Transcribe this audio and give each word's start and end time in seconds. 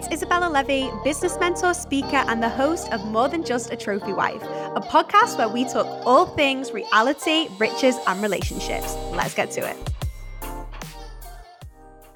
it's 0.00 0.08
Izabella 0.08 0.50
Levey, 0.50 0.90
business 1.04 1.38
mentor, 1.38 1.74
speaker, 1.74 2.24
and 2.28 2.42
the 2.42 2.48
host 2.48 2.90
of 2.90 3.04
More 3.06 3.28
Than 3.28 3.44
Just 3.44 3.70
a 3.70 3.76
Trophy 3.76 4.14
Wife, 4.14 4.42
a 4.42 4.80
podcast 4.80 5.36
where 5.36 5.48
we 5.48 5.64
talk 5.64 5.86
all 6.06 6.26
things 6.26 6.72
reality, 6.72 7.48
riches, 7.58 7.96
and 8.06 8.22
relationships. 8.22 8.96
Let's 9.12 9.34
get 9.34 9.50
to 9.52 9.68
it. 9.68 9.76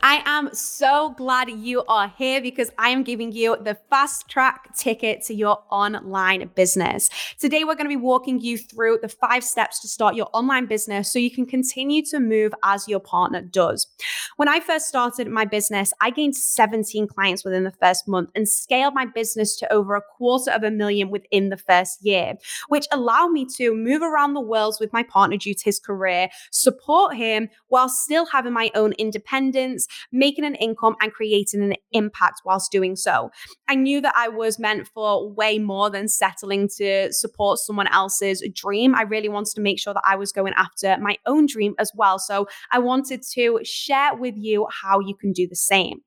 I 0.06 0.22
am 0.26 0.50
so 0.52 1.14
glad 1.16 1.48
you 1.48 1.82
are 1.88 2.12
here 2.18 2.42
because 2.42 2.70
I 2.76 2.90
am 2.90 3.04
giving 3.04 3.32
you 3.32 3.56
the 3.56 3.78
fast 3.88 4.28
track 4.28 4.76
ticket 4.76 5.22
to 5.24 5.34
your 5.34 5.64
online 5.70 6.50
business. 6.54 7.08
Today, 7.38 7.64
we're 7.64 7.74
going 7.74 7.86
to 7.86 7.88
be 7.88 7.96
walking 7.96 8.38
you 8.38 8.58
through 8.58 8.98
the 9.00 9.08
five 9.08 9.42
steps 9.42 9.80
to 9.80 9.88
start 9.88 10.14
your 10.14 10.28
online 10.34 10.66
business 10.66 11.10
so 11.10 11.18
you 11.18 11.30
can 11.30 11.46
continue 11.46 12.04
to 12.04 12.20
move 12.20 12.52
as 12.62 12.86
your 12.86 13.00
partner 13.00 13.40
does. 13.40 13.86
When 14.36 14.46
I 14.46 14.60
first 14.60 14.88
started 14.88 15.26
my 15.28 15.46
business, 15.46 15.94
I 16.02 16.10
gained 16.10 16.36
17 16.36 17.06
clients 17.06 17.42
within 17.42 17.64
the 17.64 17.70
first 17.70 18.06
month 18.06 18.28
and 18.34 18.46
scaled 18.46 18.92
my 18.92 19.06
business 19.06 19.56
to 19.56 19.72
over 19.72 19.94
a 19.94 20.02
quarter 20.02 20.50
of 20.50 20.64
a 20.64 20.70
million 20.70 21.08
within 21.08 21.48
the 21.48 21.56
first 21.56 22.04
year, 22.04 22.34
which 22.68 22.86
allowed 22.92 23.28
me 23.28 23.46
to 23.56 23.74
move 23.74 24.02
around 24.02 24.34
the 24.34 24.40
world 24.42 24.76
with 24.80 24.92
my 24.92 25.02
partner 25.02 25.38
due 25.38 25.54
to 25.54 25.64
his 25.64 25.78
career, 25.78 26.28
support 26.50 27.16
him 27.16 27.48
while 27.68 27.88
still 27.88 28.26
having 28.26 28.52
my 28.52 28.70
own 28.74 28.92
independence 28.98 29.88
making 30.12 30.44
an 30.44 30.54
income 30.56 30.96
and 31.00 31.12
creating 31.12 31.62
an 31.62 31.74
impact 31.92 32.42
whilst 32.44 32.70
doing 32.70 32.96
so. 32.96 33.30
I 33.68 33.74
knew 33.74 34.00
that 34.00 34.14
I 34.16 34.28
was 34.28 34.58
meant 34.58 34.88
for 34.88 35.30
way 35.30 35.58
more 35.58 35.90
than 35.90 36.08
settling 36.08 36.68
to 36.76 37.12
support 37.12 37.58
someone 37.58 37.88
else's 37.88 38.42
dream. 38.54 38.94
I 38.94 39.02
really 39.02 39.28
wanted 39.28 39.54
to 39.54 39.60
make 39.60 39.78
sure 39.78 39.94
that 39.94 40.02
I 40.04 40.16
was 40.16 40.32
going 40.32 40.54
after 40.54 40.96
my 41.00 41.16
own 41.26 41.46
dream 41.46 41.74
as 41.78 41.90
well. 41.94 42.18
So 42.18 42.48
I 42.72 42.78
wanted 42.78 43.22
to 43.32 43.60
share 43.64 44.14
with 44.14 44.34
you 44.36 44.66
how 44.70 45.00
you 45.00 45.14
can 45.14 45.32
do 45.32 45.46
the 45.48 45.56
same. 45.56 46.00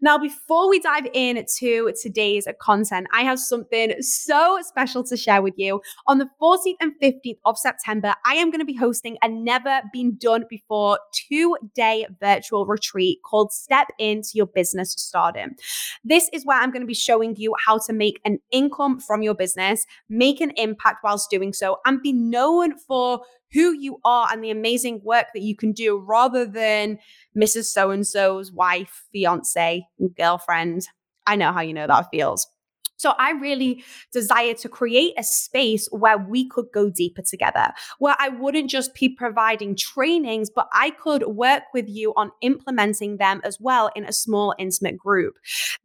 Now, 0.00 0.18
before 0.18 0.68
we 0.68 0.80
dive 0.80 1.06
into 1.12 1.92
today's 2.00 2.46
content, 2.60 3.06
I 3.12 3.22
have 3.22 3.38
something 3.38 3.94
so 4.00 4.58
special 4.62 5.04
to 5.04 5.16
share 5.16 5.42
with 5.42 5.54
you. 5.56 5.80
On 6.06 6.18
the 6.18 6.28
14th 6.40 6.74
and 6.80 6.92
15th 7.02 7.38
of 7.44 7.58
September, 7.58 8.14
I 8.24 8.34
am 8.34 8.50
going 8.50 8.60
to 8.60 8.64
be 8.64 8.76
hosting 8.76 9.16
a 9.22 9.28
never 9.28 9.82
been 9.92 10.16
done 10.16 10.44
before 10.48 10.98
two 11.12 11.56
day 11.74 12.06
virtual 12.20 12.66
retreat 12.66 13.18
called 13.24 13.52
Step 13.52 13.88
Into 13.98 14.30
Your 14.34 14.46
Business 14.46 14.92
Stardom. 14.92 15.56
This 16.04 16.30
is 16.32 16.44
where 16.44 16.60
I'm 16.60 16.70
going 16.70 16.82
to 16.82 16.86
be 16.86 16.94
showing 16.94 17.36
you 17.36 17.54
how 17.66 17.78
to 17.86 17.92
make 17.92 18.20
an 18.24 18.38
income 18.50 19.00
from 19.00 19.22
your 19.22 19.34
business, 19.34 19.86
make 20.08 20.40
an 20.40 20.52
impact 20.56 20.98
whilst 21.02 21.30
doing 21.30 21.52
so, 21.52 21.78
and 21.84 22.02
be 22.02 22.12
known 22.12 22.78
for 22.78 23.22
who 23.52 23.72
you 23.72 23.98
are 24.04 24.28
and 24.30 24.42
the 24.42 24.50
amazing 24.50 25.00
work 25.04 25.26
that 25.32 25.42
you 25.42 25.56
can 25.56 25.72
do 25.72 25.98
rather 25.98 26.44
than 26.44 26.98
Mrs. 27.36 27.66
So 27.66 27.90
and 27.90 28.06
so's 28.06 28.52
wife, 28.52 29.04
fiance, 29.12 29.86
girlfriend. 30.16 30.88
I 31.26 31.36
know 31.36 31.52
how 31.52 31.60
you 31.60 31.72
know 31.72 31.86
that 31.86 32.08
feels. 32.10 32.48
So 32.96 33.14
I 33.18 33.32
really 33.32 33.84
desire 34.12 34.54
to 34.54 34.68
create 34.68 35.14
a 35.18 35.22
space 35.22 35.88
where 35.90 36.18
we 36.18 36.48
could 36.48 36.66
go 36.72 36.90
deeper 36.90 37.22
together, 37.22 37.72
where 37.98 38.16
I 38.18 38.28
wouldn't 38.28 38.70
just 38.70 38.94
be 38.94 39.08
providing 39.08 39.76
trainings, 39.76 40.50
but 40.50 40.68
I 40.72 40.90
could 40.90 41.24
work 41.26 41.64
with 41.72 41.88
you 41.88 42.12
on 42.16 42.30
implementing 42.40 43.16
them 43.16 43.40
as 43.44 43.58
well 43.60 43.90
in 43.94 44.04
a 44.04 44.12
small, 44.12 44.54
intimate 44.58 44.96
group. 44.96 45.34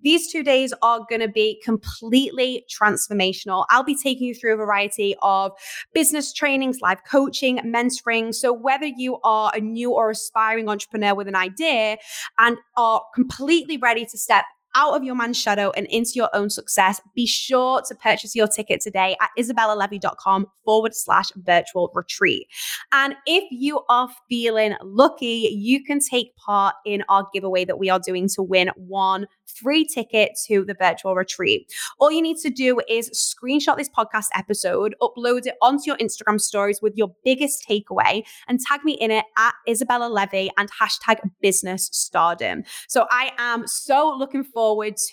These 0.01 0.31
two 0.31 0.43
days 0.43 0.73
are 0.81 1.05
going 1.09 1.21
to 1.21 1.27
be 1.27 1.61
completely 1.63 2.65
transformational. 2.69 3.65
I'll 3.69 3.83
be 3.83 3.97
taking 4.01 4.27
you 4.27 4.35
through 4.35 4.53
a 4.53 4.57
variety 4.57 5.15
of 5.21 5.51
business 5.93 6.31
trainings, 6.33 6.79
live 6.81 7.03
coaching, 7.09 7.57
mentoring. 7.59 8.33
So 8.33 8.53
whether 8.53 8.85
you 8.85 9.17
are 9.23 9.51
a 9.53 9.59
new 9.59 9.91
or 9.91 10.11
aspiring 10.11 10.69
entrepreneur 10.69 11.15
with 11.15 11.27
an 11.27 11.35
idea 11.35 11.97
and 12.37 12.57
are 12.77 13.03
completely 13.13 13.77
ready 13.77 14.05
to 14.05 14.17
step 14.17 14.45
out 14.75 14.95
of 14.95 15.03
your 15.03 15.15
man's 15.15 15.37
shadow 15.37 15.71
and 15.71 15.87
into 15.87 16.11
your 16.15 16.29
own 16.33 16.49
success, 16.49 17.01
be 17.15 17.25
sure 17.25 17.81
to 17.87 17.95
purchase 17.95 18.35
your 18.35 18.47
ticket 18.47 18.81
today 18.81 19.15
at 19.21 19.29
izabellalevey.com 19.37 20.47
forward 20.63 20.93
slash 20.93 21.31
virtual 21.37 21.91
retreat. 21.93 22.47
And 22.91 23.15
if 23.25 23.43
you 23.51 23.81
are 23.89 24.09
feeling 24.29 24.75
lucky, 24.83 25.49
you 25.51 25.83
can 25.83 25.99
take 25.99 26.35
part 26.35 26.75
in 26.85 27.03
our 27.09 27.27
giveaway 27.33 27.65
that 27.65 27.79
we 27.79 27.89
are 27.89 27.99
doing 27.99 28.27
to 28.29 28.43
win 28.43 28.69
one 28.75 29.25
free 29.47 29.83
ticket 29.83 30.31
to 30.47 30.63
the 30.63 30.75
virtual 30.75 31.15
retreat. 31.15 31.71
All 31.99 32.11
you 32.11 32.21
need 32.21 32.37
to 32.37 32.51
do 32.51 32.79
is 32.87 33.09
screenshot 33.09 33.77
this 33.77 33.89
podcast 33.89 34.27
episode, 34.35 34.95
upload 35.01 35.47
it 35.47 35.55
onto 35.61 35.83
your 35.87 35.97
Instagram 35.97 36.39
stories 36.39 36.81
with 36.81 36.93
your 36.95 37.11
biggest 37.25 37.65
takeaway, 37.67 38.23
and 38.47 38.59
tag 38.59 38.83
me 38.83 38.93
in 38.93 39.09
it 39.09 39.25
at 39.37 39.53
Izabella 39.67 40.09
Levey 40.11 40.51
and 40.57 40.69
hashtag 40.71 41.17
business 41.41 41.89
stardom. 41.91 42.63
So 42.87 43.07
I 43.09 43.31
am 43.39 43.67
so 43.67 44.15
looking 44.17 44.43
forward 44.43 44.58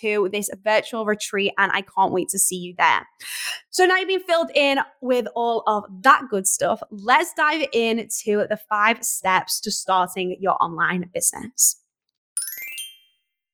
to 0.01 0.29
this 0.31 0.49
virtual 0.63 1.05
retreat 1.05 1.53
and 1.57 1.71
I 1.73 1.81
can't 1.81 2.11
wait 2.11 2.29
to 2.29 2.39
see 2.39 2.55
you 2.55 2.75
there. 2.77 3.07
So 3.69 3.85
now 3.85 3.97
you've 3.97 4.07
been 4.07 4.19
filled 4.21 4.51
in 4.55 4.79
with 5.01 5.27
all 5.35 5.63
of 5.67 5.83
that 6.01 6.23
good 6.29 6.47
stuff. 6.47 6.81
Let's 6.91 7.33
dive 7.33 7.67
into 7.73 8.45
the 8.49 8.59
five 8.69 9.03
steps 9.03 9.59
to 9.61 9.71
starting 9.71 10.37
your 10.39 10.61
online 10.61 11.09
business. 11.13 11.81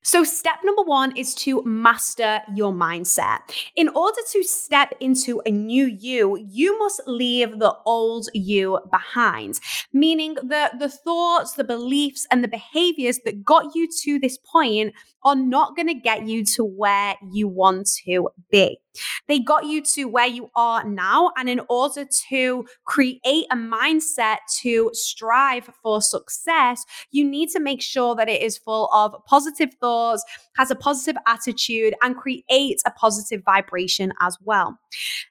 So, 0.06 0.22
step 0.22 0.56
number 0.62 0.82
one 0.82 1.16
is 1.16 1.34
to 1.36 1.62
master 1.64 2.42
your 2.54 2.72
mindset. 2.72 3.38
In 3.74 3.88
order 3.88 4.20
to 4.32 4.42
step 4.42 4.92
into 5.00 5.40
a 5.46 5.50
new 5.50 5.86
you, 5.86 6.36
you 6.50 6.78
must 6.78 7.00
leave 7.06 7.58
the 7.58 7.74
old 7.86 8.28
you 8.34 8.80
behind, 8.90 9.60
meaning 9.94 10.36
that 10.44 10.78
the 10.78 10.90
thoughts, 10.90 11.54
the 11.54 11.64
beliefs, 11.64 12.26
and 12.30 12.44
the 12.44 12.48
behaviors 12.48 13.18
that 13.24 13.42
got 13.44 13.74
you 13.74 13.88
to 14.02 14.18
this 14.18 14.36
point 14.36 14.92
are 15.22 15.36
not 15.36 15.74
going 15.74 15.88
to 15.88 15.94
get 15.94 16.28
you 16.28 16.44
to 16.56 16.64
where 16.64 17.14
you 17.32 17.48
want 17.48 17.88
to 18.04 18.28
be. 18.50 18.78
They 19.28 19.38
got 19.38 19.66
you 19.66 19.82
to 19.94 20.04
where 20.04 20.26
you 20.26 20.50
are 20.54 20.84
now. 20.84 21.32
And 21.36 21.48
in 21.48 21.60
order 21.68 22.06
to 22.28 22.66
create 22.84 23.46
a 23.50 23.56
mindset 23.56 24.38
to 24.60 24.90
strive 24.92 25.70
for 25.82 26.00
success, 26.00 26.84
you 27.10 27.24
need 27.24 27.48
to 27.50 27.60
make 27.60 27.82
sure 27.82 28.14
that 28.14 28.28
it 28.28 28.42
is 28.42 28.58
full 28.58 28.88
of 28.92 29.14
positive 29.26 29.74
thoughts, 29.80 30.24
has 30.56 30.70
a 30.70 30.74
positive 30.74 31.16
attitude, 31.26 31.94
and 32.02 32.16
creates 32.16 32.82
a 32.86 32.90
positive 32.90 33.42
vibration 33.44 34.12
as 34.20 34.36
well. 34.44 34.78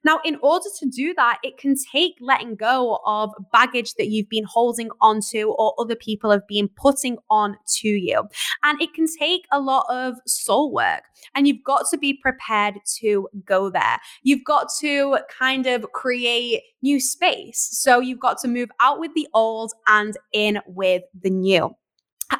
Now, 0.03 0.19
in 0.25 0.37
order 0.41 0.67
to 0.79 0.85
do 0.89 1.13
that, 1.15 1.39
it 1.43 1.57
can 1.57 1.75
take 1.91 2.15
letting 2.19 2.55
go 2.55 2.99
of 3.05 3.31
baggage 3.51 3.93
that 3.95 4.07
you've 4.07 4.29
been 4.29 4.43
holding 4.43 4.89
onto 5.01 5.51
or 5.57 5.73
other 5.79 5.95
people 5.95 6.31
have 6.31 6.47
been 6.47 6.67
putting 6.67 7.17
on 7.29 7.57
to 7.77 7.87
you. 7.87 8.23
And 8.63 8.81
it 8.81 8.93
can 8.93 9.05
take 9.19 9.45
a 9.51 9.59
lot 9.59 9.85
of 9.89 10.15
soul 10.25 10.71
work. 10.71 11.03
And 11.35 11.47
you've 11.47 11.63
got 11.63 11.85
to 11.91 11.97
be 11.97 12.13
prepared 12.13 12.75
to 12.99 13.27
go 13.45 13.52
there. 13.69 13.99
You've 14.23 14.43
got 14.43 14.67
to 14.79 15.19
kind 15.37 15.65
of 15.67 15.91
create 15.91 16.61
new 16.81 16.99
space. 16.99 17.69
So 17.71 17.99
you've 17.99 18.19
got 18.19 18.39
to 18.41 18.47
move 18.47 18.69
out 18.79 18.99
with 18.99 19.13
the 19.13 19.27
old 19.33 19.73
and 19.87 20.17
in 20.33 20.59
with 20.67 21.03
the 21.19 21.29
new. 21.29 21.75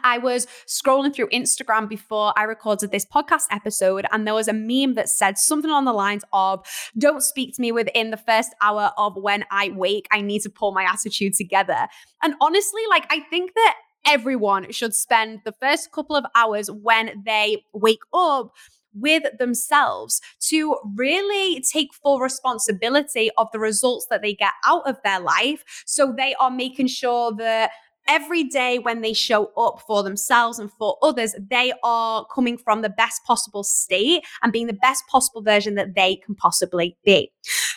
I 0.04 0.18
was 0.18 0.48
scrolling 0.68 1.14
through 1.14 1.30
Instagram 1.30 1.88
before 1.88 2.34
I 2.38 2.44
recorded 2.44 2.92
this 2.92 3.06
podcast 3.06 3.44
episode, 3.52 4.06
and 4.12 4.26
there 4.26 4.34
was 4.34 4.48
a 4.48 4.54
meme 4.54 4.96
that 4.96 5.10
said 5.10 5.38
something 5.38 5.70
on 5.70 5.86
the 5.86 5.94
lines 5.94 6.24
of, 6.34 6.66
Don't 6.98 7.22
speak 7.22 7.56
to 7.56 7.62
me 7.62 7.72
within 7.72 8.12
the 8.12 8.18
first 8.18 8.52
hour 8.62 8.92
of 8.98 9.16
when 9.16 9.46
I 9.52 9.70
wake. 9.70 10.08
I 10.12 10.22
need 10.22 10.42
to 10.44 10.50
pull 10.50 10.72
my 10.72 10.84
attitude 10.84 11.34
together. 11.36 11.88
And 12.22 12.34
honestly, 12.42 12.82
like, 12.90 13.06
I 13.10 13.20
think 13.30 13.54
that 13.54 13.76
everyone 14.06 14.72
should 14.72 14.94
spend 14.94 15.42
the 15.46 15.54
first 15.54 15.92
couple 15.92 16.16
of 16.16 16.26
hours 16.36 16.70
when 16.70 17.24
they 17.26 17.64
wake 17.74 18.02
up 18.14 18.54
with 18.94 19.24
themselves 19.38 20.22
to 20.50 20.78
really 20.96 21.62
take 21.62 21.94
full 21.94 22.20
responsibility 22.20 23.30
of 23.38 23.48
the 23.52 23.60
results 23.60 24.08
that 24.10 24.22
they 24.22 24.34
get 24.34 24.54
out 24.66 24.88
of 24.88 24.98
their 25.04 25.20
life. 25.20 25.64
So 25.86 26.14
they 26.16 26.36
are 26.40 26.52
making 26.52 26.88
sure 26.88 27.34
that 27.38 27.72
every 28.08 28.44
day 28.44 28.80
when 28.80 29.02
they 29.02 29.14
show 29.14 29.52
up 29.58 29.82
for 29.88 30.04
themselves 30.04 30.60
and 30.60 30.72
for 30.74 30.98
others, 31.02 31.36
they 31.50 31.74
are 31.84 32.26
coming 32.34 32.58
from 32.58 32.82
the 32.82 32.90
best 32.90 33.24
possible 33.24 33.64
state 33.64 34.24
and 34.42 34.52
being 34.52 34.68
the 34.68 34.74
best 34.74 35.06
possible 35.08 35.42
version 35.42 35.76
that 35.76 35.96
they 35.96 36.18
can 36.18 36.36
possibly 36.36 36.98
be. 37.06 37.32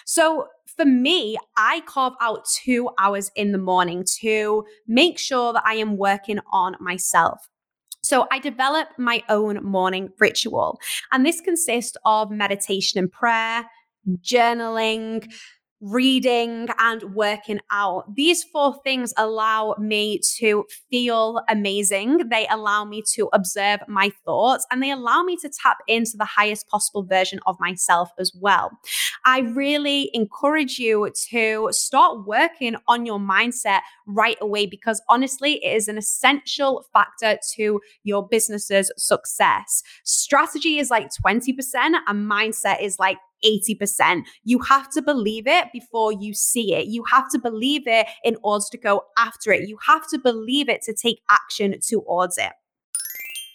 So, 0.05 0.49
for 0.77 0.85
me, 0.85 1.39
I 1.57 1.81
carve 1.87 2.13
out 2.21 2.45
two 2.45 2.91
hours 2.99 3.31
in 3.35 3.53
the 3.53 3.59
morning 3.59 4.05
to 4.21 4.67
make 4.87 5.19
sure 5.19 5.55
that 5.55 5.63
I 5.65 5.75
am 5.77 5.97
working 5.97 6.39
on 6.53 6.77
myself. 6.81 7.49
So 8.07 8.29
I 8.31 8.39
develop 8.39 8.87
my 8.99 9.25
own 9.29 9.65
morning 9.65 10.11
ritual, 10.21 10.79
and 11.11 11.27
this 11.27 11.41
consists 11.41 11.97
of 12.05 12.31
meditation 12.31 13.01
and 13.01 13.11
prayer, 13.11 13.67
journaling, 14.21 15.29
reading, 15.81 16.69
and 16.79 17.15
working 17.15 17.61
out. 17.71 18.15
These 18.15 18.45
four 18.45 18.81
things 18.83 19.13
allow 19.17 19.75
me 19.79 20.21
to 20.37 20.65
feel 20.91 21.43
amazing. 21.49 22.29
They 22.31 22.47
allow 22.49 22.85
me 22.85 23.03
to 23.15 23.29
observe 23.33 23.81
my 23.87 24.11
thoughts 24.25 24.67
and 24.71 24.83
they 24.83 24.91
allow 24.91 25.23
me 25.23 25.37
to 25.37 25.51
tap 25.51 25.79
into 25.87 26.17
the 26.17 26.25
highest 26.25 26.69
possible 26.69 27.03
version 27.03 27.41
of 27.47 27.57
myself 27.61 28.11
as 28.19 28.33
well. 28.35 28.71
I 29.25 29.41
really 29.41 30.11
encourage 30.15 30.79
you 30.79 31.11
to 31.31 31.69
start 31.73 32.27
working 32.27 32.77
on 32.89 33.05
your 33.05 33.19
mindset 33.19 33.81
right 34.07 34.39
away 34.41 34.67
because 34.67 35.03
honestly, 35.09 35.65
it 35.65 35.77
is 35.77 35.89
an 35.89 35.99
essential 35.99 36.87
factor 36.93 37.39
to 37.57 37.81
your 38.03 38.27
business's 38.27 38.91
success. 38.97 39.83
Strategy 40.05 40.79
is 40.79 40.91
like 40.91 41.11
20% 41.27 41.55
and 41.75 42.31
mindset 42.31 42.83
is 42.83 42.99
like 42.99 43.19
80%. 43.45 44.23
You 44.45 44.59
have 44.61 44.91
to 44.91 45.03
believe 45.03 45.47
it 45.47 45.69
before 45.73 46.13
you 46.13 46.35
see 46.35 46.75
it. 46.75 46.87
You 46.87 47.05
have 47.11 47.31
to 47.31 47.39
believe 47.39 47.83
it 47.87 48.07
in 48.25 48.37
order 48.43 48.65
to 48.71 48.79
go 48.79 49.05
after 49.19 49.53
it. 49.53 49.69
You 49.69 49.79
have 49.87 50.09
to 50.09 50.19
believe 50.19 50.69
it 50.69 50.83
to 50.83 50.95
take 50.95 51.21
action 51.31 51.77
towards 51.87 52.39
it. 52.39 52.53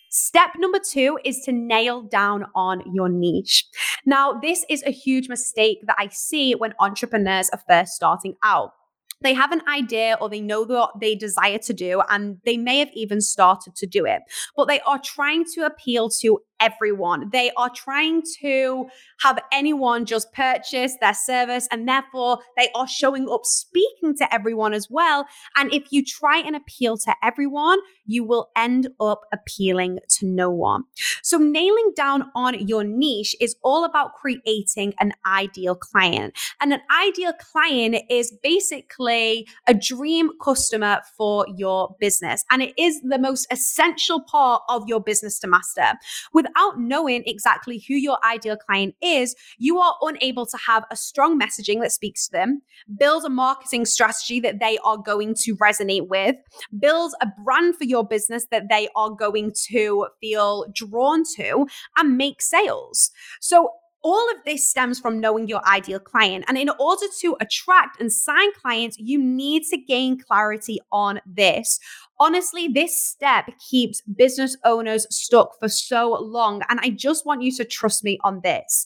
Step 0.09 0.51
number 0.57 0.79
two 0.79 1.17
is 1.23 1.39
to 1.45 1.53
nail 1.53 2.01
down 2.01 2.45
on 2.53 2.83
your 2.93 3.07
niche. 3.07 3.65
Now, 4.05 4.33
this 4.33 4.65
is 4.69 4.83
a 4.83 4.91
huge 4.91 5.29
mistake 5.29 5.79
that 5.87 5.95
I 5.97 6.09
see 6.09 6.53
when 6.53 6.73
entrepreneurs 6.79 7.49
are 7.51 7.61
first 7.67 7.93
starting 7.93 8.35
out 8.43 8.73
they 9.21 9.33
have 9.33 9.51
an 9.51 9.61
idea 9.67 10.17
or 10.19 10.29
they 10.29 10.41
know 10.41 10.63
what 10.63 10.99
they 10.99 11.15
desire 11.15 11.59
to 11.59 11.73
do 11.73 12.01
and 12.09 12.37
they 12.45 12.57
may 12.57 12.79
have 12.79 12.89
even 12.93 13.21
started 13.21 13.75
to 13.75 13.87
do 13.87 14.05
it 14.05 14.21
but 14.55 14.67
they 14.67 14.79
are 14.81 14.99
trying 14.99 15.45
to 15.53 15.65
appeal 15.65 16.09
to 16.09 16.39
everyone. 16.61 17.29
They 17.31 17.51
are 17.57 17.69
trying 17.69 18.23
to 18.41 18.87
have 19.21 19.39
anyone 19.51 20.05
just 20.05 20.31
purchase 20.33 20.95
their 21.01 21.13
service, 21.13 21.67
and 21.71 21.87
therefore 21.87 22.39
they 22.55 22.69
are 22.75 22.87
showing 22.87 23.27
up 23.29 23.41
speaking 23.45 24.15
to 24.17 24.33
everyone 24.33 24.73
as 24.73 24.87
well. 24.89 25.25
And 25.57 25.73
if 25.73 25.91
you 25.91 26.05
try 26.05 26.37
and 26.37 26.55
appeal 26.55 26.97
to 26.99 27.15
everyone, 27.23 27.79
you 28.05 28.23
will 28.23 28.49
end 28.55 28.89
up 28.99 29.21
appealing 29.33 29.99
to 30.09 30.25
no 30.25 30.49
one. 30.49 30.83
So, 31.23 31.37
nailing 31.37 31.91
down 31.95 32.31
on 32.35 32.67
your 32.67 32.83
niche 32.83 33.35
is 33.39 33.55
all 33.63 33.83
about 33.85 34.13
creating 34.15 34.93
an 34.99 35.13
ideal 35.25 35.75
client. 35.75 36.37
And 36.59 36.73
an 36.73 36.81
ideal 36.91 37.33
client 37.33 37.97
is 38.09 38.31
basically 38.43 39.47
a 39.67 39.73
dream 39.73 40.31
customer 40.41 41.01
for 41.17 41.45
your 41.55 41.95
business. 41.99 42.43
And 42.51 42.61
it 42.61 42.73
is 42.77 43.01
the 43.01 43.19
most 43.19 43.47
essential 43.51 44.21
part 44.21 44.61
of 44.69 44.83
your 44.87 45.01
business 45.01 45.39
to 45.39 45.47
master. 45.47 45.93
With 46.33 46.45
without 46.51 46.79
knowing 46.79 47.23
exactly 47.25 47.83
who 47.87 47.93
your 47.93 48.17
ideal 48.25 48.57
client 48.57 48.95
is, 49.01 49.35
you 49.57 49.79
are 49.79 49.95
unable 50.01 50.45
to 50.45 50.57
have 50.65 50.85
a 50.91 50.95
strong 50.95 51.39
messaging 51.39 51.81
that 51.81 51.91
speaks 51.91 52.27
to 52.27 52.31
them, 52.31 52.61
build 52.97 53.25
a 53.25 53.29
marketing 53.29 53.85
strategy 53.85 54.39
that 54.39 54.59
they 54.59 54.77
are 54.83 54.97
going 54.97 55.33
to 55.35 55.55
resonate 55.57 56.07
with, 56.07 56.35
build 56.79 57.13
a 57.21 57.27
brand 57.43 57.75
for 57.75 57.85
your 57.85 58.05
business 58.05 58.47
that 58.51 58.69
they 58.69 58.87
are 58.95 59.09
going 59.09 59.51
to 59.67 60.07
feel 60.19 60.65
drawn 60.73 61.23
to, 61.35 61.67
and 61.97 62.17
make 62.17 62.41
sales. 62.41 63.11
So, 63.39 63.71
all 64.03 64.29
of 64.31 64.37
this 64.45 64.69
stems 64.69 64.99
from 64.99 65.19
knowing 65.19 65.47
your 65.47 65.65
ideal 65.67 65.99
client. 65.99 66.45
And 66.47 66.57
in 66.57 66.69
order 66.79 67.05
to 67.19 67.37
attract 67.39 67.99
and 67.99 68.11
sign 68.11 68.51
clients, 68.53 68.97
you 68.99 69.21
need 69.21 69.63
to 69.69 69.77
gain 69.77 70.19
clarity 70.19 70.79
on 70.91 71.21
this. 71.25 71.79
Honestly, 72.19 72.67
this 72.67 72.99
step 72.99 73.49
keeps 73.69 74.01
business 74.01 74.57
owners 74.63 75.05
stuck 75.09 75.57
for 75.59 75.69
so 75.69 76.13
long. 76.21 76.61
And 76.69 76.79
I 76.81 76.89
just 76.89 77.25
want 77.25 77.43
you 77.43 77.51
to 77.53 77.65
trust 77.65 78.03
me 78.03 78.17
on 78.23 78.41
this. 78.43 78.85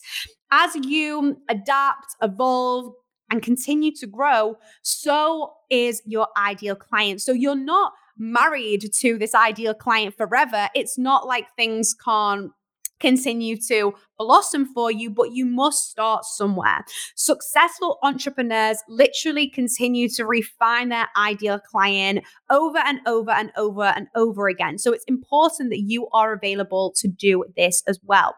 As 0.50 0.74
you 0.76 1.38
adapt, 1.48 2.14
evolve, 2.22 2.92
and 3.30 3.42
continue 3.42 3.92
to 3.96 4.06
grow, 4.06 4.56
so 4.82 5.54
is 5.68 6.00
your 6.06 6.28
ideal 6.36 6.76
client. 6.76 7.20
So 7.20 7.32
you're 7.32 7.56
not 7.56 7.92
married 8.16 8.92
to 9.00 9.18
this 9.18 9.34
ideal 9.34 9.74
client 9.74 10.16
forever. 10.16 10.68
It's 10.74 10.96
not 10.96 11.26
like 11.26 11.46
things 11.56 11.94
can't 12.04 12.52
continue 13.00 13.56
to 13.68 13.92
blossom 14.18 14.66
for 14.66 14.90
you, 14.90 15.10
but 15.10 15.32
you 15.32 15.44
must 15.44 15.90
start 15.90 16.24
somewhere. 16.24 16.84
Successful 17.14 17.98
entrepreneurs 18.02 18.78
literally 18.88 19.48
continue 19.48 20.08
to 20.08 20.24
refine 20.24 20.88
their 20.88 21.08
ideal 21.16 21.58
client 21.58 22.24
over 22.50 22.78
and 22.78 23.00
over 23.06 23.30
and 23.30 23.50
over 23.56 23.84
and 23.84 24.06
over 24.14 24.48
again. 24.48 24.78
So 24.78 24.92
it's 24.92 25.04
important 25.04 25.70
that 25.70 25.80
you 25.80 26.08
are 26.12 26.32
available 26.32 26.94
to 26.96 27.08
do 27.08 27.44
this 27.56 27.82
as 27.86 28.00
well. 28.04 28.34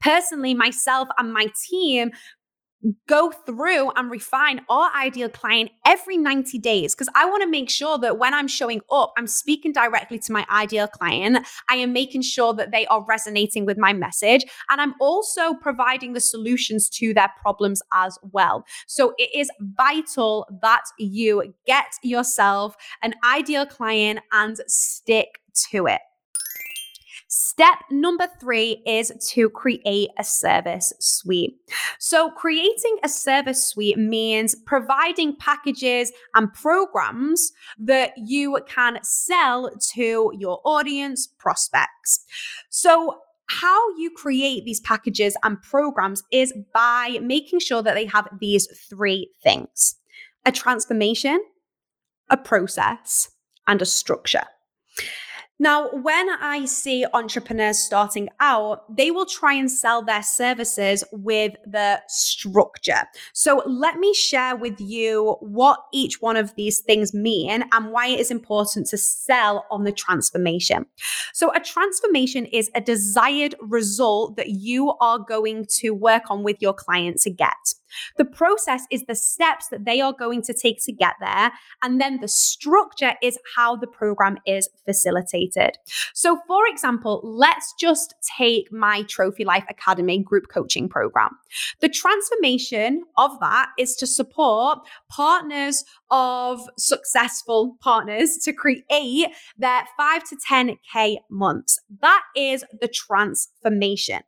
Personally, 0.00 0.54
myself 0.54 1.08
and 1.18 1.32
my 1.32 1.48
team 1.68 2.10
go 3.08 3.30
through 3.30 3.90
and 3.92 4.10
refine 4.10 4.60
our 4.68 4.90
ideal 4.94 5.28
client 5.28 5.70
every 5.84 6.16
90 6.16 6.58
days 6.58 6.94
because 6.94 7.08
I 7.14 7.26
want 7.26 7.42
to 7.42 7.48
make 7.48 7.70
sure 7.70 7.98
that 7.98 8.18
when 8.18 8.34
I'm 8.34 8.48
showing 8.48 8.80
up, 8.90 9.12
I'm 9.16 9.26
speaking 9.26 9.72
directly 9.72 10.18
to 10.20 10.32
my 10.32 10.46
ideal 10.50 10.86
client. 10.86 11.46
I 11.68 11.76
am 11.76 11.92
making 11.92 12.22
sure 12.22 12.54
that 12.54 12.70
they 12.70 12.86
are 12.86 13.04
resonating 13.04 13.64
with 13.66 13.78
my 13.78 13.92
message. 13.92 14.44
And 14.70 14.80
I'm 14.80 14.94
also 15.00 15.54
providing 15.54 16.12
the 16.12 16.20
solutions 16.20 16.88
to 16.90 17.14
their 17.14 17.30
problems 17.40 17.82
as 17.92 18.18
well. 18.32 18.64
So 18.86 19.14
it 19.18 19.30
is 19.34 19.50
vital 19.60 20.46
that 20.62 20.84
you 20.98 21.54
get 21.66 21.86
yourself 22.02 22.76
an 23.02 23.14
ideal 23.24 23.66
client 23.66 24.20
and 24.32 24.58
stick 24.66 25.40
to 25.70 25.86
it. 25.86 26.00
Step 27.38 27.80
number 27.90 28.26
three 28.40 28.82
is 28.86 29.12
to 29.32 29.50
create 29.50 30.08
a 30.18 30.24
service 30.24 30.90
suite. 31.00 31.54
So, 31.98 32.30
creating 32.30 32.96
a 33.04 33.10
service 33.10 33.62
suite 33.62 33.98
means 33.98 34.54
providing 34.54 35.36
packages 35.36 36.12
and 36.34 36.50
programs 36.54 37.52
that 37.78 38.12
you 38.16 38.58
can 38.66 39.00
sell 39.02 39.70
to 39.92 40.32
your 40.38 40.62
audience 40.64 41.26
prospects. 41.26 42.24
So, 42.70 43.18
how 43.50 43.96
you 43.98 44.10
create 44.16 44.64
these 44.64 44.80
packages 44.80 45.36
and 45.42 45.60
programs 45.60 46.22
is 46.32 46.54
by 46.72 47.18
making 47.20 47.58
sure 47.58 47.82
that 47.82 47.92
they 47.92 48.06
have 48.06 48.28
these 48.40 48.66
three 48.88 49.30
things 49.42 49.96
a 50.46 50.52
transformation, 50.52 51.38
a 52.30 52.38
process, 52.38 53.28
and 53.66 53.82
a 53.82 53.86
structure. 53.86 54.44
Now, 55.58 55.88
when 55.88 56.28
I 56.28 56.66
see 56.66 57.06
entrepreneurs 57.14 57.78
starting 57.78 58.28
out, 58.40 58.94
they 58.94 59.10
will 59.10 59.24
try 59.24 59.54
and 59.54 59.70
sell 59.70 60.02
their 60.02 60.22
services 60.22 61.02
with 61.12 61.54
the 61.66 62.02
structure. 62.08 63.08
So, 63.32 63.62
let 63.66 63.98
me 63.98 64.12
share 64.12 64.54
with 64.54 64.78
you 64.78 65.36
what 65.40 65.80
each 65.94 66.20
one 66.20 66.36
of 66.36 66.54
these 66.56 66.80
things 66.80 67.14
mean 67.14 67.64
and 67.72 67.90
why 67.90 68.08
it 68.08 68.20
is 68.20 68.30
important 68.30 68.86
to 68.88 68.98
sell 68.98 69.64
on 69.70 69.84
the 69.84 69.92
transformation. 69.92 70.84
So, 71.32 71.54
a 71.54 71.60
transformation 71.60 72.44
is 72.46 72.70
a 72.74 72.82
desired 72.82 73.54
result 73.62 74.36
that 74.36 74.50
you 74.50 74.92
are 75.00 75.18
going 75.18 75.66
to 75.78 75.90
work 75.90 76.24
on 76.28 76.42
with 76.42 76.60
your 76.60 76.74
client 76.74 77.20
to 77.22 77.30
get. 77.30 77.74
The 78.16 78.24
process 78.24 78.82
is 78.90 79.04
the 79.04 79.14
steps 79.14 79.68
that 79.68 79.84
they 79.84 80.00
are 80.00 80.12
going 80.12 80.42
to 80.42 80.54
take 80.54 80.82
to 80.84 80.92
get 80.92 81.14
there. 81.20 81.52
And 81.82 82.00
then 82.00 82.20
the 82.20 82.28
structure 82.28 83.14
is 83.22 83.38
how 83.54 83.76
the 83.76 83.86
program 83.86 84.38
is 84.46 84.68
facilitated. 84.84 85.78
So, 86.14 86.38
for 86.46 86.66
example, 86.68 87.20
let's 87.24 87.74
just 87.78 88.14
take 88.38 88.72
my 88.72 89.02
Trophy 89.02 89.44
Life 89.44 89.64
Academy 89.68 90.22
group 90.22 90.46
coaching 90.52 90.88
program. 90.88 91.30
The 91.80 91.88
transformation 91.88 93.04
of 93.16 93.38
that 93.40 93.70
is 93.78 93.94
to 93.96 94.06
support 94.06 94.78
partners 95.08 95.84
of 96.10 96.60
successful 96.78 97.76
partners 97.80 98.38
to 98.44 98.52
create 98.52 99.28
their 99.58 99.82
5 99.96 100.24
to 100.24 100.36
10K 100.36 101.18
months. 101.30 101.80
That 102.00 102.22
is 102.36 102.64
the 102.80 102.88
transformation 102.88 104.20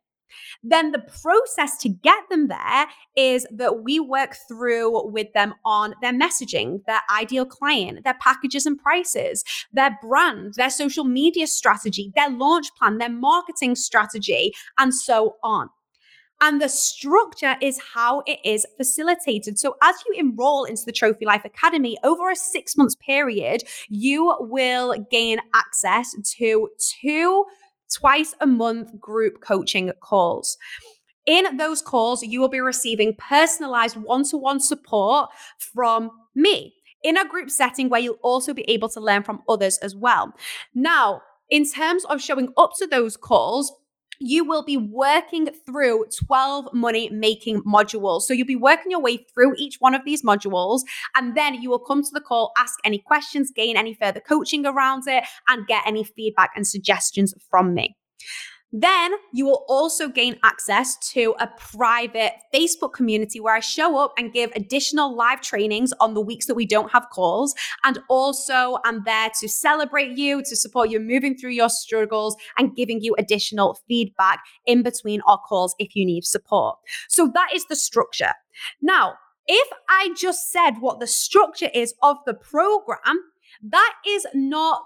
then 0.63 0.91
the 0.91 0.99
process 1.21 1.77
to 1.79 1.89
get 1.89 2.23
them 2.29 2.47
there 2.47 2.87
is 3.15 3.45
that 3.51 3.83
we 3.83 3.99
work 3.99 4.35
through 4.47 5.09
with 5.11 5.31
them 5.33 5.53
on 5.65 5.95
their 6.01 6.13
messaging, 6.13 6.83
their 6.85 7.01
ideal 7.15 7.45
client, 7.45 8.03
their 8.03 8.17
packages 8.21 8.65
and 8.65 8.77
prices, 8.77 9.43
their 9.71 9.97
brand, 10.01 10.53
their 10.55 10.69
social 10.69 11.03
media 11.03 11.47
strategy, 11.47 12.11
their 12.15 12.29
launch 12.29 12.73
plan, 12.75 12.97
their 12.97 13.09
marketing 13.09 13.75
strategy, 13.75 14.53
and 14.77 14.93
so 14.93 15.35
on. 15.43 15.69
And 16.41 16.61
the 16.61 16.69
structure 16.69 17.57
is 17.61 17.79
how 17.93 18.23
it 18.25 18.39
is 18.45 18.65
facilitated. 18.77 19.59
So, 19.59 19.75
as 19.83 19.95
you 20.07 20.15
enroll 20.17 20.63
into 20.63 20.85
the 20.85 20.93
Trophy 20.93 21.25
Life 21.25 21.43
Academy 21.43 21.97
over 22.03 22.31
a 22.31 22.35
six 22.35 22.77
months 22.77 22.95
period, 22.95 23.63
you 23.89 24.35
will 24.39 24.95
gain 25.11 25.39
access 25.53 26.15
to 26.37 26.69
two 27.01 27.45
twice 27.93 28.33
a 28.39 28.47
month 28.47 28.99
group 28.99 29.41
coaching 29.41 29.91
calls. 30.01 30.57
In 31.25 31.57
those 31.57 31.81
calls, 31.81 32.23
you 32.23 32.39
will 32.39 32.49
be 32.49 32.59
receiving 32.59 33.15
personalized 33.15 33.97
one 33.97 34.23
to 34.29 34.37
one 34.37 34.59
support 34.59 35.29
from 35.73 36.09
me 36.33 36.73
in 37.03 37.17
a 37.17 37.27
group 37.27 37.49
setting 37.49 37.89
where 37.89 37.99
you'll 38.01 38.19
also 38.23 38.53
be 38.53 38.69
able 38.69 38.89
to 38.89 38.99
learn 38.99 39.23
from 39.23 39.41
others 39.47 39.77
as 39.79 39.95
well. 39.95 40.33
Now, 40.73 41.21
in 41.49 41.69
terms 41.69 42.05
of 42.05 42.21
showing 42.21 42.53
up 42.57 42.71
to 42.77 42.87
those 42.87 43.17
calls, 43.17 43.71
you 44.19 44.43
will 44.43 44.63
be 44.63 44.77
working 44.77 45.47
through 45.65 46.05
12 46.25 46.73
money 46.73 47.09
making 47.09 47.61
modules. 47.63 48.23
So 48.23 48.33
you'll 48.33 48.47
be 48.47 48.55
working 48.55 48.91
your 48.91 49.01
way 49.01 49.17
through 49.17 49.55
each 49.57 49.77
one 49.79 49.95
of 49.95 50.03
these 50.05 50.23
modules, 50.23 50.81
and 51.15 51.35
then 51.35 51.55
you 51.55 51.69
will 51.69 51.79
come 51.79 52.03
to 52.03 52.11
the 52.11 52.21
call, 52.21 52.51
ask 52.57 52.75
any 52.83 52.99
questions, 52.99 53.51
gain 53.51 53.77
any 53.77 53.93
further 53.93 54.19
coaching 54.19 54.65
around 54.65 55.03
it, 55.07 55.23
and 55.47 55.67
get 55.67 55.83
any 55.85 56.03
feedback 56.03 56.51
and 56.55 56.67
suggestions 56.67 57.33
from 57.49 57.73
me. 57.73 57.95
Then 58.71 59.13
you 59.33 59.45
will 59.45 59.65
also 59.67 60.07
gain 60.09 60.37
access 60.43 60.95
to 61.13 61.33
a 61.39 61.47
private 61.57 62.33
Facebook 62.53 62.93
community 62.93 63.39
where 63.39 63.55
I 63.55 63.61
show 63.61 63.97
up 63.97 64.13
and 64.17 64.31
give 64.31 64.51
additional 64.55 65.15
live 65.15 65.41
trainings 65.41 65.91
on 65.99 66.13
the 66.13 66.21
weeks 66.21 66.45
that 66.45 66.53
we 66.53 66.67
don't 66.67 66.91
have 66.91 67.09
calls. 67.11 67.55
And 67.83 67.99
also, 68.09 68.77
I'm 68.85 69.03
there 69.05 69.31
to 69.39 69.49
celebrate 69.49 70.17
you, 70.17 70.43
to 70.43 70.55
support 70.55 70.91
you 70.91 70.99
moving 70.99 71.35
through 71.35 71.51
your 71.51 71.69
struggles, 71.69 72.35
and 72.57 72.75
giving 72.75 73.01
you 73.01 73.15
additional 73.17 73.79
feedback 73.87 74.39
in 74.65 74.83
between 74.83 75.21
our 75.25 75.39
calls 75.39 75.75
if 75.79 75.95
you 75.95 76.05
need 76.05 76.23
support. 76.23 76.77
So 77.07 77.29
that 77.33 77.49
is 77.53 77.65
the 77.65 77.75
structure. 77.75 78.33
Now, 78.81 79.15
if 79.47 79.67
I 79.89 80.13
just 80.15 80.51
said 80.51 80.75
what 80.79 80.99
the 80.99 81.07
structure 81.07 81.69
is 81.73 81.95
of 82.03 82.17
the 82.27 82.35
program, 82.35 83.19
that 83.63 83.93
is 84.07 84.27
not 84.35 84.83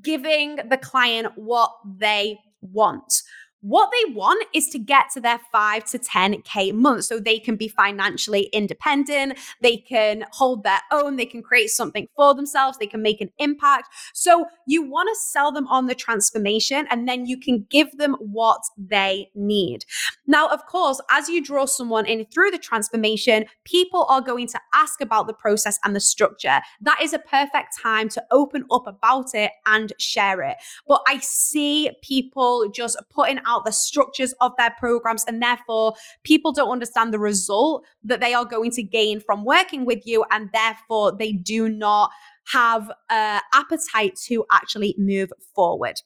giving 0.00 0.56
the 0.68 0.78
client 0.78 1.28
what 1.36 1.72
they 1.98 2.38
want. 2.60 3.22
What 3.66 3.90
they 3.90 4.12
want 4.12 4.46
is 4.54 4.68
to 4.68 4.78
get 4.78 5.06
to 5.14 5.20
their 5.20 5.40
five 5.50 5.86
to 5.86 5.98
10K 5.98 6.72
month 6.72 7.06
so 7.06 7.18
they 7.18 7.40
can 7.40 7.56
be 7.56 7.66
financially 7.66 8.42
independent. 8.52 9.40
They 9.60 9.78
can 9.78 10.24
hold 10.30 10.62
their 10.62 10.78
own. 10.92 11.16
They 11.16 11.26
can 11.26 11.42
create 11.42 11.70
something 11.70 12.06
for 12.14 12.32
themselves. 12.32 12.78
They 12.78 12.86
can 12.86 13.02
make 13.02 13.20
an 13.20 13.30
impact. 13.38 13.88
So 14.14 14.46
you 14.68 14.88
want 14.88 15.08
to 15.08 15.20
sell 15.20 15.50
them 15.50 15.66
on 15.66 15.86
the 15.86 15.96
transformation 15.96 16.86
and 16.92 17.08
then 17.08 17.26
you 17.26 17.40
can 17.40 17.66
give 17.68 17.90
them 17.98 18.14
what 18.20 18.60
they 18.78 19.30
need. 19.34 19.84
Now, 20.28 20.46
of 20.46 20.64
course, 20.66 21.00
as 21.10 21.28
you 21.28 21.42
draw 21.42 21.66
someone 21.66 22.06
in 22.06 22.24
through 22.26 22.52
the 22.52 22.58
transformation, 22.58 23.46
people 23.64 24.06
are 24.08 24.20
going 24.20 24.46
to 24.46 24.60
ask 24.74 25.00
about 25.00 25.26
the 25.26 25.34
process 25.34 25.80
and 25.82 25.96
the 25.96 26.00
structure. 26.00 26.60
That 26.80 27.00
is 27.02 27.12
a 27.12 27.18
perfect 27.18 27.76
time 27.82 28.10
to 28.10 28.22
open 28.30 28.64
up 28.70 28.86
about 28.86 29.34
it 29.34 29.50
and 29.66 29.92
share 29.98 30.42
it. 30.42 30.56
But 30.86 31.02
I 31.08 31.18
see 31.18 31.90
people 32.00 32.68
just 32.72 32.96
putting 33.10 33.40
out 33.44 33.55
the 33.64 33.72
structures 33.72 34.34
of 34.40 34.52
their 34.58 34.74
programs, 34.78 35.24
and 35.26 35.42
therefore 35.42 35.94
people 36.24 36.52
don't 36.52 36.70
understand 36.70 37.12
the 37.12 37.18
result 37.18 37.84
that 38.04 38.20
they 38.20 38.34
are 38.34 38.44
going 38.44 38.70
to 38.72 38.82
gain 38.82 39.20
from 39.20 39.44
working 39.44 39.84
with 39.84 40.06
you, 40.06 40.24
and 40.30 40.50
therefore 40.52 41.16
they 41.16 41.32
do 41.32 41.68
not 41.68 42.10
have 42.52 42.90
uh, 43.10 43.40
appetite 43.54 44.16
to 44.26 44.44
actually 44.52 44.94
move 44.98 45.32
forward. 45.54 46.00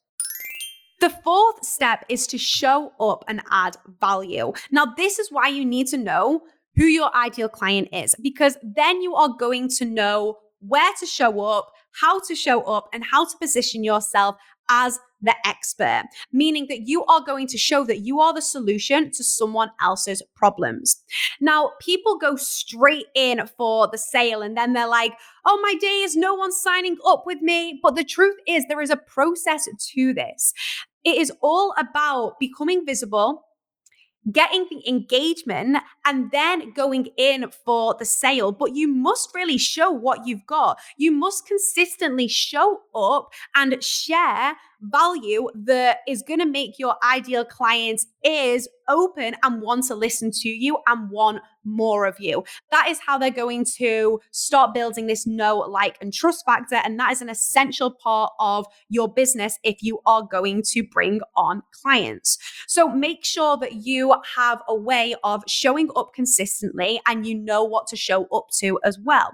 The 1.01 1.11
fourth 1.11 1.65
step 1.65 2.05
is 2.09 2.27
to 2.27 2.39
show 2.39 2.93
up 3.01 3.25
and 3.27 3.43
add 3.51 3.77
value. 4.01 4.53
Now, 4.71 4.87
this 4.97 5.19
is 5.19 5.29
why 5.31 5.49
you 5.49 5.65
need 5.65 5.87
to 5.89 5.97
know 5.97 6.43
who 6.77 6.85
your 6.85 7.15
ideal 7.17 7.49
client 7.49 7.89
is, 7.93 8.15
because 8.23 8.59
then 8.63 9.01
you 9.01 9.15
are 9.15 9.31
going 9.39 9.69
to 9.71 9.85
know 9.85 10.39
where 10.61 10.93
to 11.01 11.07
show 11.07 11.41
up, 11.41 11.73
how 11.93 12.21
to 12.21 12.35
show 12.35 12.63
up, 12.63 12.89
and 12.93 13.05
how 13.05 13.25
to 13.25 13.37
position 13.39 13.85
yourself 13.85 14.37
as 14.71 14.99
the 15.23 15.35
expert, 15.45 16.05
meaning 16.33 16.67
that 16.69 16.89
you 16.89 17.05
are 17.05 17.21
going 17.21 17.47
to 17.47 17.59
show 17.59 17.85
that 17.85 17.99
you 17.99 18.21
are 18.21 18.33
the 18.33 18.41
solution 18.41 19.11
to 19.11 19.23
someone 19.23 19.71
else's 19.83 20.23
problems. 20.35 21.03
Now, 21.41 21.73
people 21.81 22.17
go 22.17 22.37
straight 22.37 23.07
in 23.15 23.47
for 23.59 23.89
the 23.89 23.99
sale 23.99 24.41
and 24.41 24.57
then 24.57 24.73
they're 24.73 24.89
like, 24.89 25.13
oh 25.45 25.61
my 25.63 25.75
days, 25.75 26.17
no 26.17 26.35
one's 26.35 26.61
signing 26.61 26.97
up 27.07 27.25
with 27.27 27.43
me. 27.43 27.81
But 27.83 27.97
the 27.97 28.05
truth 28.05 28.37
is, 28.47 28.65
there 28.69 28.81
is 28.81 28.91
a 28.91 28.97
process 28.97 29.69
to 29.93 30.15
this. 30.15 30.55
It 31.05 31.19
is 31.19 31.33
all 31.43 31.75
about 31.77 32.39
becoming 32.39 32.87
visible, 32.87 33.45
getting 34.33 34.67
the 34.71 34.87
engagement 34.89 35.79
and 36.05 36.31
then 36.31 36.73
going 36.73 37.09
in 37.17 37.51
for 37.65 37.95
the 37.99 38.05
sale. 38.05 38.53
But 38.53 38.75
you 38.77 38.89
must 38.89 39.35
really 39.35 39.59
show 39.59 39.91
what 39.91 40.27
you've 40.27 40.47
got. 40.47 40.79
You 40.97 41.13
must 41.13 41.47
consistently 41.47 42.29
show 42.29 42.81
up 42.95 43.33
and 43.55 43.83
share 43.83 44.57
value 44.83 45.49
that 45.55 45.99
is 46.09 46.23
going 46.23 46.41
to 46.41 46.47
make 46.47 46.79
your 46.79 46.97
ideal 47.05 47.45
clients 47.45 48.07
ears 48.25 48.69
open 48.89 49.37
and 49.43 49.63
want 49.63 49.85
to 49.85 49.95
listen 49.95 50.31
to 50.33 50.49
you 50.49 50.79
and 50.87 51.11
want 51.11 51.41
more 51.65 52.07
of 52.07 52.17
you. 52.19 52.43
That 52.71 52.89
is 52.89 52.99
how 53.07 53.19
they're 53.19 53.31
going 53.31 53.65
to 53.77 54.21
start 54.33 54.75
building 54.75 55.07
this 55.07 55.27
know, 55.27 55.59
like, 55.59 55.97
and 56.01 56.13
trust 56.13 56.45
factor. 56.45 56.77
And 56.77 56.99
that 56.99 57.13
is 57.13 57.23
an 57.23 57.29
essential 57.29 57.93
part 57.93 58.33
of 58.41 58.67
your 58.89 59.13
business 59.13 59.59
if 59.63 59.83
you 59.83 60.01
are 60.07 60.23
going 60.23 60.63
to 60.71 60.83
bring 60.83 61.21
on 61.37 61.63
clients. 61.83 62.39
So 62.67 62.89
make 62.89 63.25
sure 63.25 63.57
that 63.59 63.87
you 63.87 64.15
have 64.37 64.63
a 64.69 64.75
way 64.75 65.15
of 65.23 65.45
showing 65.47 65.91
up 65.95 66.13
consistently 66.15 67.01
and 67.07 67.27
you 67.27 67.35
know 67.35 67.63
what 67.63 67.87
to 67.89 67.97
show 67.97 68.25
up 68.33 68.49
to 68.59 68.81
as 68.85 68.99
well. 68.99 69.31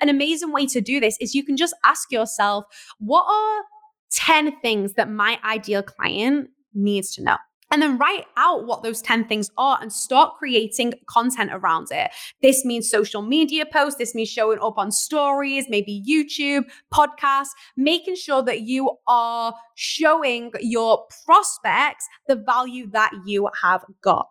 An 0.00 0.08
amazing 0.08 0.52
way 0.52 0.66
to 0.66 0.80
do 0.80 1.00
this 1.00 1.16
is 1.20 1.34
you 1.34 1.44
can 1.44 1.56
just 1.56 1.74
ask 1.84 2.10
yourself, 2.12 2.64
what 2.98 3.24
are 3.28 3.64
10 4.12 4.60
things 4.60 4.94
that 4.94 5.10
my 5.10 5.38
ideal 5.44 5.82
client 5.82 6.50
needs 6.74 7.14
to 7.14 7.22
know. 7.22 7.36
And 7.70 7.82
then 7.82 7.98
write 7.98 8.24
out 8.38 8.66
what 8.66 8.82
those 8.82 9.02
10 9.02 9.28
things 9.28 9.50
are 9.58 9.78
and 9.80 9.92
start 9.92 10.36
creating 10.38 10.94
content 11.06 11.50
around 11.52 11.88
it. 11.90 12.10
This 12.40 12.64
means 12.64 12.88
social 12.88 13.20
media 13.20 13.66
posts. 13.70 13.98
This 13.98 14.14
means 14.14 14.30
showing 14.30 14.58
up 14.60 14.78
on 14.78 14.90
stories, 14.90 15.66
maybe 15.68 16.02
YouTube, 16.08 16.64
podcasts, 16.92 17.50
making 17.76 18.16
sure 18.16 18.42
that 18.42 18.62
you 18.62 18.96
are 19.06 19.54
showing 19.74 20.50
your 20.60 21.04
prospects 21.26 22.08
the 22.26 22.36
value 22.36 22.88
that 22.92 23.12
you 23.26 23.50
have 23.60 23.84
got. 24.00 24.28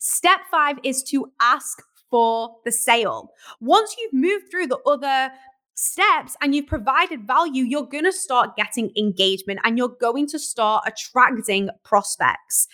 Step 0.00 0.40
five 0.50 0.78
is 0.82 1.04
to 1.04 1.30
ask 1.40 1.80
for 2.10 2.56
the 2.64 2.72
sale. 2.72 3.30
Once 3.60 3.94
you've 3.98 4.12
moved 4.12 4.50
through 4.50 4.66
the 4.66 4.78
other 4.86 5.32
steps 5.76 6.36
and 6.40 6.54
you've 6.54 6.66
provided 6.66 7.26
value, 7.26 7.62
you're 7.62 7.86
going 7.86 8.04
to 8.04 8.12
start 8.12 8.56
getting 8.56 8.90
engagement 8.96 9.60
and 9.64 9.78
you're 9.78 9.96
going 10.00 10.26
to 10.28 10.38
start 10.38 10.84
attracting 10.86 11.70
prospects. 11.84 12.66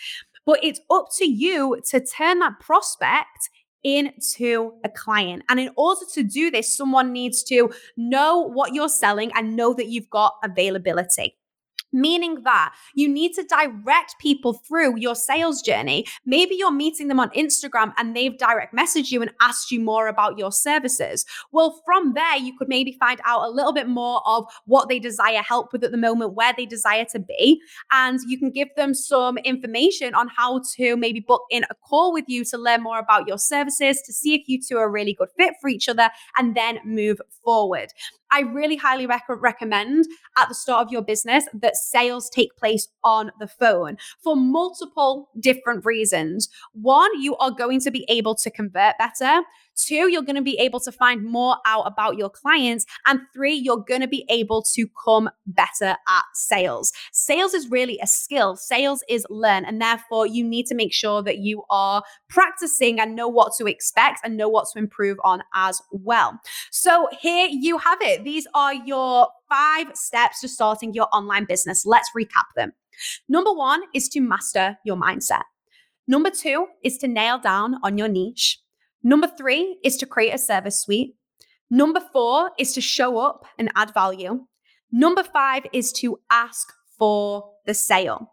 But 0.45 0.63
it's 0.63 0.81
up 0.89 1.07
to 1.17 1.25
you 1.25 1.79
to 1.89 2.03
turn 2.03 2.39
that 2.39 2.59
prospect 2.59 3.49
into 3.83 4.73
a 4.83 4.89
client. 4.89 5.43
And 5.49 5.59
in 5.59 5.69
order 5.77 6.01
to 6.13 6.23
do 6.23 6.49
this, 6.49 6.75
someone 6.75 7.11
needs 7.11 7.43
to 7.43 7.69
know 7.97 8.39
what 8.39 8.73
you're 8.73 8.89
selling 8.89 9.31
and 9.35 9.55
know 9.55 9.73
that 9.73 9.87
you've 9.87 10.09
got 10.09 10.35
availability 10.43 11.37
meaning 11.93 12.43
that 12.43 12.73
you 12.95 13.07
need 13.07 13.33
to 13.33 13.43
direct 13.43 14.15
people 14.19 14.53
through 14.53 14.97
your 14.99 15.15
sales 15.15 15.61
journey. 15.61 16.05
Maybe 16.25 16.55
you're 16.55 16.71
meeting 16.71 17.07
them 17.07 17.19
on 17.19 17.29
Instagram 17.31 17.93
and 17.97 18.15
they've 18.15 18.37
direct 18.37 18.75
messaged 18.75 19.11
you 19.11 19.21
and 19.21 19.31
asked 19.41 19.71
you 19.71 19.79
more 19.79 20.07
about 20.07 20.37
your 20.37 20.51
services. 20.51 21.25
Well, 21.51 21.81
from 21.85 22.13
there, 22.13 22.37
you 22.37 22.57
could 22.57 22.67
maybe 22.67 22.97
find 22.99 23.19
out 23.25 23.47
a 23.47 23.51
little 23.51 23.73
bit 23.73 23.87
more 23.87 24.21
of 24.25 24.45
what 24.65 24.89
they 24.89 24.99
desire 24.99 25.41
help 25.41 25.71
with 25.71 25.83
at 25.83 25.91
the 25.91 25.97
moment, 25.97 26.33
where 26.33 26.53
they 26.55 26.65
desire 26.65 27.05
to 27.11 27.19
be, 27.19 27.61
and 27.91 28.19
you 28.27 28.37
can 28.37 28.51
give 28.51 28.69
them 28.75 28.93
some 28.93 29.37
information 29.39 30.15
on 30.15 30.27
how 30.35 30.61
to 30.75 30.95
maybe 30.97 31.19
book 31.19 31.43
in 31.49 31.63
a 31.69 31.75
call 31.87 32.13
with 32.13 32.25
you 32.27 32.43
to 32.45 32.57
learn 32.57 32.81
more 32.81 32.99
about 32.99 33.27
your 33.27 33.37
services, 33.37 34.01
to 34.01 34.13
see 34.13 34.33
if 34.33 34.47
you 34.47 34.59
two 34.61 34.77
are 34.77 34.89
really 34.89 35.13
good 35.13 35.29
fit 35.37 35.53
for 35.61 35.69
each 35.69 35.87
other, 35.87 36.09
and 36.37 36.55
then 36.55 36.79
move 36.83 37.19
forward. 37.43 37.89
I 38.33 38.41
really 38.41 38.77
highly 38.77 39.05
rec- 39.05 39.25
recommend 39.29 40.07
at 40.37 40.49
the 40.49 40.55
start 40.55 40.87
of 40.87 40.91
your 40.91 41.03
business 41.03 41.45
that 41.53 41.75
sales 41.75 42.31
take 42.31 42.57
place 42.57 42.87
on 43.03 43.31
the 43.39 43.47
phone 43.47 43.97
for 44.23 44.35
multiple 44.35 45.29
different 45.39 45.85
reasons. 45.85 46.49
One, 46.73 47.21
you 47.21 47.37
are 47.37 47.51
going 47.51 47.79
to 47.81 47.91
be 47.91 48.05
able 48.09 48.33
to 48.35 48.49
convert 48.49 48.95
better. 48.97 49.43
Two, 49.75 50.09
you're 50.09 50.21
going 50.21 50.35
to 50.35 50.41
be 50.41 50.57
able 50.59 50.79
to 50.81 50.91
find 50.91 51.23
more 51.23 51.57
out 51.65 51.83
about 51.83 52.17
your 52.17 52.29
clients. 52.29 52.85
And 53.05 53.21
three, 53.33 53.53
you're 53.53 53.83
going 53.87 54.01
to 54.01 54.07
be 54.07 54.25
able 54.29 54.63
to 54.73 54.87
come 55.03 55.29
better 55.45 55.95
at 56.07 56.23
sales. 56.33 56.91
Sales 57.11 57.53
is 57.53 57.69
really 57.69 57.99
a 58.01 58.07
skill, 58.07 58.55
sales 58.55 59.03
is 59.09 59.25
learn. 59.29 59.65
And 59.65 59.81
therefore, 59.81 60.27
you 60.27 60.43
need 60.43 60.65
to 60.67 60.75
make 60.75 60.93
sure 60.93 61.21
that 61.23 61.39
you 61.39 61.63
are 61.69 62.03
practicing 62.29 62.99
and 62.99 63.15
know 63.15 63.27
what 63.27 63.53
to 63.57 63.65
expect 63.65 64.21
and 64.23 64.37
know 64.37 64.49
what 64.49 64.67
to 64.73 64.79
improve 64.79 65.17
on 65.23 65.43
as 65.53 65.81
well. 65.91 66.39
So, 66.71 67.07
here 67.19 67.47
you 67.49 67.77
have 67.77 67.99
it. 68.01 68.23
These 68.23 68.47
are 68.53 68.73
your 68.73 69.27
five 69.49 69.87
steps 69.95 70.41
to 70.41 70.47
starting 70.47 70.93
your 70.93 71.07
online 71.13 71.45
business. 71.45 71.85
Let's 71.85 72.09
recap 72.17 72.45
them. 72.55 72.73
Number 73.27 73.51
one 73.51 73.81
is 73.93 74.09
to 74.09 74.21
master 74.21 74.77
your 74.83 74.95
mindset. 74.95 75.43
Number 76.07 76.29
two 76.29 76.67
is 76.83 76.97
to 76.99 77.07
nail 77.07 77.39
down 77.39 77.77
on 77.83 77.97
your 77.97 78.07
niche. 78.07 78.59
Number 79.03 79.27
three 79.27 79.79
is 79.83 79.97
to 79.97 80.05
create 80.05 80.33
a 80.33 80.37
service 80.37 80.81
suite. 80.81 81.15
Number 81.69 81.99
four 81.99 82.51
is 82.57 82.73
to 82.73 82.81
show 82.81 83.17
up 83.17 83.45
and 83.57 83.71
add 83.75 83.93
value. 83.93 84.45
Number 84.91 85.23
five 85.23 85.63
is 85.73 85.91
to 85.93 86.19
ask 86.29 86.71
for 86.97 87.51
the 87.65 87.73
sale. 87.73 88.32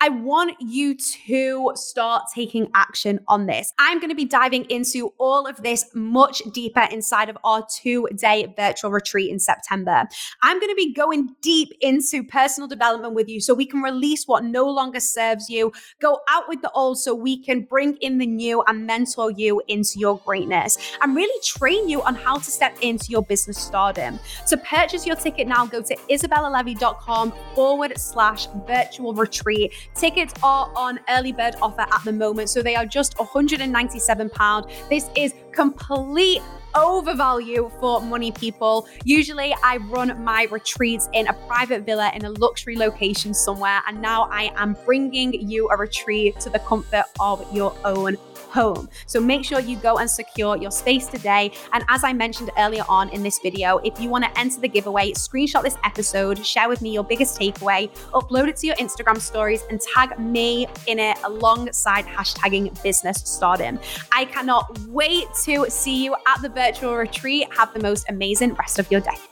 I 0.00 0.08
want 0.08 0.56
you 0.60 0.96
to 1.26 1.72
start 1.74 2.24
taking 2.34 2.70
action 2.74 3.20
on 3.28 3.46
this. 3.46 3.72
I'm 3.78 3.98
going 3.98 4.10
to 4.10 4.16
be 4.16 4.24
diving 4.24 4.64
into 4.64 5.12
all 5.18 5.46
of 5.46 5.62
this 5.62 5.84
much 5.94 6.42
deeper 6.52 6.86
inside 6.90 7.28
of 7.28 7.38
our 7.44 7.66
two 7.70 8.08
day 8.14 8.52
virtual 8.56 8.90
retreat 8.90 9.30
in 9.30 9.38
September. 9.38 10.04
I'm 10.42 10.58
going 10.58 10.70
to 10.70 10.76
be 10.76 10.92
going 10.92 11.34
deep 11.42 11.72
into 11.80 12.24
personal 12.24 12.68
development 12.68 13.14
with 13.14 13.28
you 13.28 13.40
so 13.40 13.54
we 13.54 13.66
can 13.66 13.82
release 13.82 14.24
what 14.26 14.44
no 14.44 14.68
longer 14.68 15.00
serves 15.00 15.48
you, 15.48 15.72
go 16.00 16.20
out 16.28 16.48
with 16.48 16.62
the 16.62 16.70
old 16.72 16.98
so 16.98 17.14
we 17.14 17.42
can 17.42 17.62
bring 17.62 17.96
in 17.96 18.18
the 18.18 18.26
new 18.26 18.62
and 18.66 18.86
mentor 18.86 19.30
you 19.30 19.62
into 19.68 19.98
your 19.98 20.18
greatness 20.18 20.76
and 21.02 21.16
really 21.16 21.40
train 21.44 21.88
you 21.88 22.02
on 22.02 22.14
how 22.14 22.36
to 22.36 22.50
step 22.50 22.76
into 22.80 23.10
your 23.10 23.22
business 23.22 23.58
stardom. 23.58 24.18
To 24.48 24.56
purchase 24.56 25.06
your 25.06 25.16
ticket 25.16 25.46
now, 25.46 25.66
go 25.66 25.82
to 25.82 25.96
izabellalevey.com 26.10 27.32
forward 27.54 27.98
slash 27.98 28.46
virtual 28.66 29.14
retreat. 29.14 29.59
Tickets 29.94 30.32
are 30.42 30.70
on 30.74 31.00
early 31.08 31.32
bird 31.32 31.56
offer 31.60 31.82
at 31.82 32.04
the 32.04 32.12
moment, 32.12 32.48
so 32.48 32.62
they 32.62 32.76
are 32.76 32.86
just 32.86 33.16
£197. 33.16 34.88
This 34.88 35.10
is 35.16 35.34
complete 35.52 36.40
overvalue 36.74 37.70
for 37.80 38.00
money 38.00 38.30
people. 38.30 38.86
Usually 39.04 39.54
I 39.64 39.78
run 39.78 40.22
my 40.22 40.46
retreats 40.50 41.08
in 41.12 41.26
a 41.26 41.32
private 41.48 41.84
villa 41.84 42.12
in 42.14 42.24
a 42.24 42.30
luxury 42.30 42.76
location 42.76 43.34
somewhere, 43.34 43.80
and 43.88 44.00
now 44.00 44.28
I 44.30 44.52
am 44.56 44.76
bringing 44.84 45.32
you 45.48 45.68
a 45.70 45.76
retreat 45.76 46.38
to 46.40 46.50
the 46.50 46.60
comfort 46.60 47.04
of 47.18 47.44
your 47.54 47.74
own 47.84 48.16
home. 48.50 48.88
So 49.06 49.20
make 49.20 49.44
sure 49.44 49.60
you 49.60 49.76
go 49.76 49.98
and 49.98 50.10
secure 50.10 50.56
your 50.56 50.70
space 50.70 51.06
today. 51.06 51.52
And 51.72 51.84
as 51.88 52.04
I 52.04 52.12
mentioned 52.12 52.50
earlier 52.58 52.84
on 52.88 53.08
in 53.10 53.22
this 53.22 53.38
video, 53.38 53.78
if 53.78 54.00
you 54.00 54.08
want 54.08 54.24
to 54.24 54.38
enter 54.38 54.60
the 54.60 54.68
giveaway, 54.68 55.12
screenshot 55.12 55.62
this 55.62 55.76
episode, 55.84 56.44
share 56.44 56.68
with 56.68 56.82
me 56.82 56.92
your 56.92 57.04
biggest 57.04 57.38
takeaway, 57.38 57.90
upload 58.12 58.48
it 58.48 58.56
to 58.56 58.66
your 58.66 58.76
Instagram 58.76 59.20
stories, 59.20 59.62
and 59.70 59.80
tag 59.80 60.18
me 60.18 60.66
in 60.86 60.98
it 60.98 61.16
alongside 61.24 62.04
hashtagging 62.06 62.82
business 62.82 63.22
stardom. 63.24 63.78
I 64.12 64.24
cannot 64.24 64.78
wait 64.88 65.26
to 65.44 65.70
see 65.70 66.04
you 66.04 66.14
at 66.26 66.42
the 66.42 66.48
virtual 66.48 66.96
retreat. 66.96 67.48
Have 67.56 67.72
the 67.72 67.80
most 67.80 68.08
amazing 68.08 68.54
rest 68.54 68.78
of 68.78 68.90
your 68.90 69.00
day. 69.00 69.29